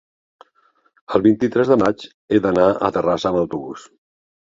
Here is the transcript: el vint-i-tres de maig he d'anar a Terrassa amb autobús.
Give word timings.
el 1.19 1.23
vint-i-tres 1.27 1.69
de 1.71 1.77
maig 1.81 2.05
he 2.31 2.39
d'anar 2.45 2.65
a 2.71 2.91
Terrassa 2.97 3.29
amb 3.31 3.41
autobús. 3.43 3.85